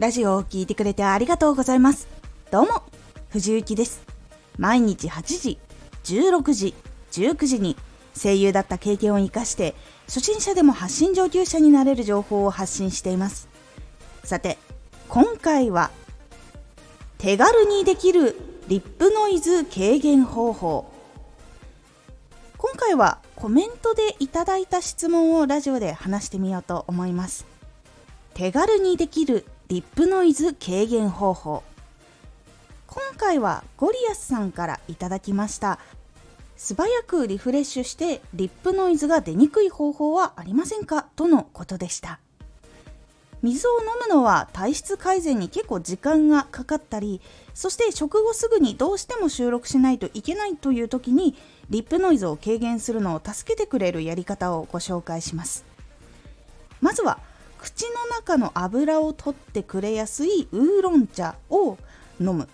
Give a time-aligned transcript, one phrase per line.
[0.00, 2.08] ラジオを聴いてくれてありがとうございます。
[2.50, 2.82] どうも、
[3.28, 4.00] 藤幸です。
[4.56, 5.58] 毎日8時、
[6.04, 6.74] 16時、
[7.12, 7.76] 19時に
[8.16, 9.74] 声優だった経験を活かして、
[10.06, 13.46] 初心者でも発信上級者になれる情報を発信しています。
[14.24, 14.56] さて、
[15.10, 15.90] 今回は、
[17.18, 20.90] 手軽にできるリップノイズ軽減方法。
[22.56, 27.44] 今回はコメントでいただいた質問をラジオで話してみようと思います。
[28.32, 31.62] 手軽にできるリップノイズ軽減方法。
[32.88, 35.78] 今回はゴリアスさんからいただきました。
[36.56, 41.06] 素早くリフレッシュしてリップノイズが出にくい方法はありませんか？
[41.14, 42.18] とのことでした。
[43.42, 47.20] 水を飲むのは体質改善に結構時間がかかったり
[47.54, 51.36] そして食後すぐにどうしても収録しないといけないという時に
[51.70, 55.64] リップノイズを軽減するのを助けてくれるやり方をご紹介します。
[56.80, 57.20] まずは
[57.60, 61.76] 口の中の油を取ってくれやすいウーロン茶を
[62.18, 62.48] 飲む。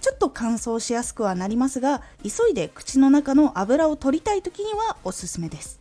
[0.00, 5.78] ちょっと乾燥しやすくはなりますが急いで口の中の油を取りたい時にはおすすめです。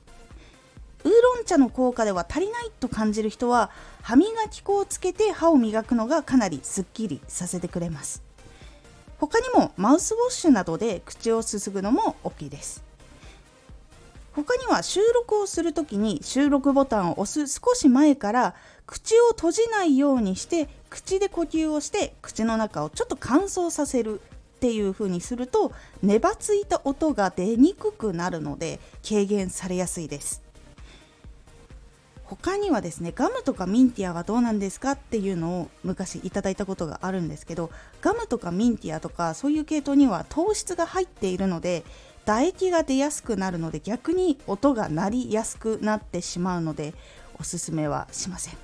[1.06, 3.70] ウーロン茶の効果では足りないと感じる人は
[4.02, 8.24] 歯磨き粉をつけて歯を磨くのがかなりすっきりさせてくれます。
[9.20, 12.84] 他にもマウスウォッシュなどで口をすすぐのも OK です。
[14.38, 18.54] 他には収録をする時に収録ボタンを押す少し前から
[18.86, 25.72] 口を閉じないようにして口で呼吸をして口の中をちょっと乾燥させるっていう風にすると
[26.04, 30.44] 粘ついた音が出にくくなるので軽減されやすいです。
[32.24, 41.86] 他にはですねガムとかミンティアはどうなんですかっていうのを昔いただいたことがあるんですけどガムとかミンティアとかそういう系統には糖質が入っているので
[42.28, 46.94] 唾液が出やすくなるので逆に音が鳴りやすくなってしまうので
[47.40, 48.58] おすすめはしません。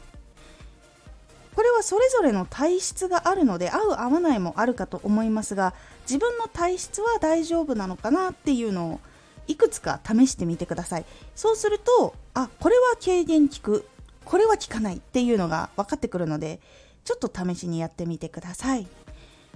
[1.56, 9.00] これはそれぞれの体質があるので合う合わないもあるかと思いますが自分の体質は大丈夫なのかなっていうのを
[9.48, 11.06] いくつか試してみてください。
[11.34, 13.88] そうするとあこれは軽減効く
[14.26, 16.60] これは効かないっていうのが分かってくるので
[17.06, 18.88] ちょっと試しにやってみてください。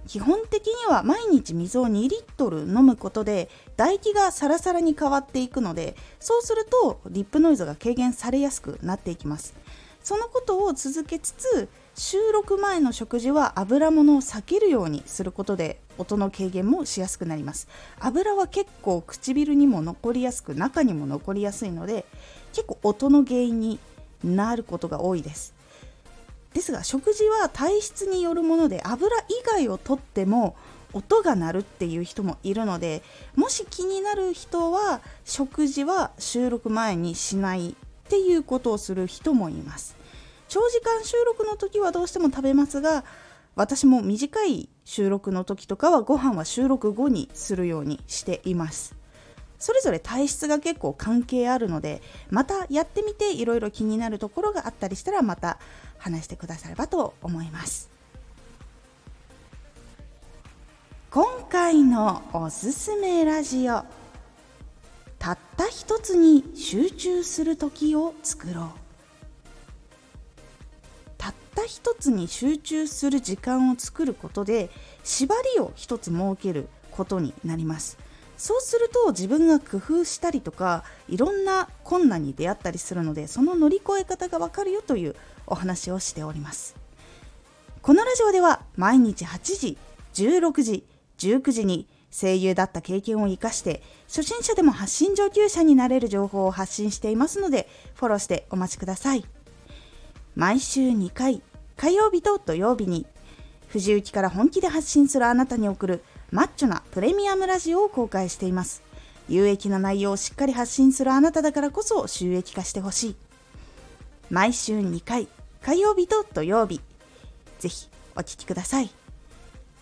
[0.07, 9.56] 基本的には毎日水を2リットル飲むことで唾液がサラサラに変わっていくのでそうするとリップノイズが軽減されやすくなっていきます。
[10.03, 17.68] そのことを続けつつ収録前の食事は油物を避けるようにすることで音の軽減もしやすくなります。
[18.00, 22.06] 油は結構唇にも残りやすく中にも残りやすいので
[22.53, 23.79] 結構音の原因に
[24.24, 25.56] なることが多いです。
[26.57, 30.56] ですが食事は体質によるもので油以外をとっても
[30.91, 33.03] 音が鳴るっていう人もいるので
[33.35, 37.73] もし気になる人は食事は収録前にしないっ
[38.09, 39.95] ていうことをする人もいます。
[40.47, 43.03] 長時間収録の時はどうしても食べますが
[43.56, 48.95] 私も短い収録の時とかはご飯は収録後にするようにしています。
[49.59, 55.59] それぞれ体質が結構関係あるのでまたやってみていろいろ気になるところがあったりしたらまた
[55.97, 57.90] 話してくださればと思います。
[61.09, 63.84] 今回のおすすめラジオ
[65.18, 68.68] たった一つに集中する時を作ろう。
[71.18, 74.69] たった一つに集中する時間を作ることで
[75.03, 77.97] 縛りを一つ設けることになります。
[78.38, 85.16] そうすると自分が工夫したりとかいろんな困難に出会ったりするのでその乗り越え方がわかるよという
[85.48, 86.75] お話をしております。
[87.81, 89.78] このラジオでは毎日8時
[90.14, 90.84] 16時
[91.18, 99.25] 19時に声優だった経験を生かして初心者でも発信上級者になれる情報を発信していますのでフォローしてお待ちください。
[100.36, 101.42] 毎週2回
[101.75, 103.06] 火曜日と土曜日に
[103.69, 108.82] 藤雪から本気で発信するあなたに送るマッチョなプレミアムラジオを公開しています。
[109.30, 113.16] 有益な内容をしっかり発信するあなただからこそ収益化してほしい。
[114.30, 115.28] 毎週2回、
[115.62, 116.81] 火曜日と土曜日。
[117.60, 118.90] ぜひお聴きください。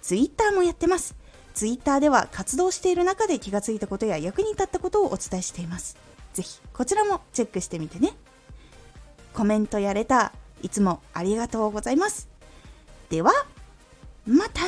[0.02, 1.16] ツイッターもやってます。
[1.56, 5.98] ツイッターでは活動している中で気がついたことや役に立ったことをお伝えしています。
[6.34, 8.14] ぜひこちらもチェックしてみてね。
[9.34, 12.28] コメントやレター、いつもありがとうございます。
[13.10, 13.32] では、
[14.26, 14.62] また